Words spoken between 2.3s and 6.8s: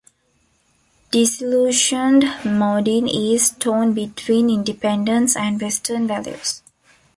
Modin is torn between independence and Western values.